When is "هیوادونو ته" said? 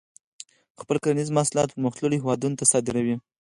2.19-2.65